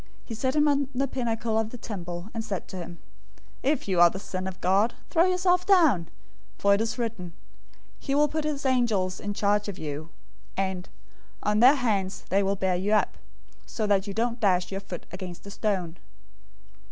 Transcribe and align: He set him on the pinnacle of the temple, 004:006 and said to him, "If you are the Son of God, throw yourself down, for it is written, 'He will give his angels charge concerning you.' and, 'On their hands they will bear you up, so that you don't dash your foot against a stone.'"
He 0.25 0.33
set 0.33 0.55
him 0.55 0.67
on 0.67 0.89
the 0.95 1.07
pinnacle 1.07 1.59
of 1.59 1.69
the 1.69 1.77
temple, 1.77 2.23
004:006 2.29 2.31
and 2.33 2.43
said 2.43 2.67
to 2.69 2.77
him, 2.77 2.97
"If 3.61 3.87
you 3.87 3.99
are 3.99 4.09
the 4.09 4.17
Son 4.17 4.47
of 4.47 4.59
God, 4.59 4.95
throw 5.11 5.25
yourself 5.25 5.63
down, 5.63 6.07
for 6.57 6.73
it 6.73 6.81
is 6.81 6.97
written, 6.97 7.33
'He 7.99 8.15
will 8.15 8.27
give 8.27 8.43
his 8.43 8.65
angels 8.65 9.21
charge 9.35 9.65
concerning 9.65 9.83
you.' 9.91 10.09
and, 10.57 10.89
'On 11.43 11.59
their 11.59 11.75
hands 11.75 12.23
they 12.29 12.41
will 12.41 12.55
bear 12.55 12.75
you 12.75 12.93
up, 12.93 13.15
so 13.67 13.85
that 13.85 14.07
you 14.07 14.15
don't 14.15 14.39
dash 14.39 14.71
your 14.71 14.81
foot 14.81 15.05
against 15.11 15.45
a 15.45 15.51
stone.'" 15.51 15.97